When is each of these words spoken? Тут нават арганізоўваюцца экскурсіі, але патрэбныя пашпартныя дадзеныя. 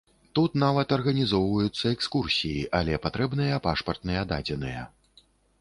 Тут 0.37 0.53
нават 0.63 0.93
арганізоўваюцца 0.97 1.85
экскурсіі, 1.95 2.65
але 2.79 2.97
патрэбныя 3.07 3.63
пашпартныя 3.69 4.21
дадзеныя. 4.33 4.81